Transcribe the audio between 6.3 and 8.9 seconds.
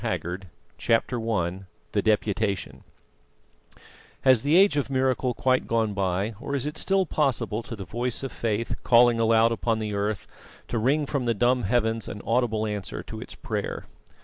or is it still possible to the Voice of Faith